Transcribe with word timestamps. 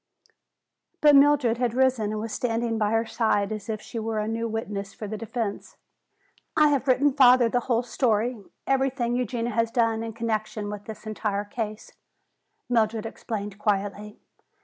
But 0.99 1.15
Mildred 1.15 1.59
had 1.59 1.75
risen 1.75 2.11
and 2.11 2.19
was 2.19 2.33
standing 2.33 2.79
by 2.79 2.89
her 2.89 3.05
side 3.05 3.51
as 3.51 3.69
if 3.69 3.79
she 3.83 3.99
were 3.99 4.17
a 4.17 4.27
new 4.27 4.47
witness 4.47 4.95
for 4.95 5.07
the 5.07 5.15
defense. 5.15 5.77
"I 6.57 6.69
have 6.69 6.87
written 6.87 7.13
father 7.13 7.49
the 7.49 7.59
whole 7.59 7.83
story, 7.83 8.43
everything 8.65 9.15
Eugenia 9.15 9.51
has 9.53 9.69
done 9.69 10.01
in 10.01 10.13
connection 10.13 10.71
with 10.71 10.85
this 10.85 11.05
entire 11.05 11.45
case," 11.45 11.91
Mildred 12.67 13.05
explained 13.05 13.59
quietly. 13.59 14.17